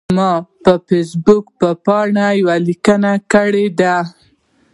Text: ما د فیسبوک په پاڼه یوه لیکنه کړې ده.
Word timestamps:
ما 0.17 0.31
د 0.65 0.67
فیسبوک 0.87 1.45
په 1.59 1.69
پاڼه 1.85 2.25
یوه 2.39 2.55
لیکنه 2.67 3.11
کړې 3.33 3.65
ده. 3.79 3.97